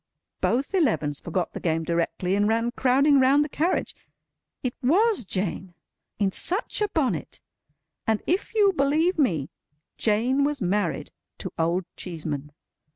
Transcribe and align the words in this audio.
Both 0.39 0.73
Elevens 0.73 1.19
forgot 1.19 1.53
the 1.53 1.59
game 1.59 1.83
directly, 1.83 2.33
and 2.33 2.47
ran 2.47 2.71
crowding 2.71 3.19
round 3.19 3.45
the 3.45 3.49
carriage. 3.49 3.93
It 4.63 4.73
was 4.81 5.25
Jane! 5.25 5.75
In 6.17 6.31
such 6.31 6.81
a 6.81 6.87
bonnet! 6.89 7.39
And 8.07 8.23
if 8.25 8.55
you'll 8.55 8.73
believe 8.73 9.19
me, 9.19 9.51
Jane 9.99 10.43
was 10.43 10.59
married 10.59 11.11
to 11.37 11.51
Old 11.59 11.85
Cheeseman. 11.97 12.51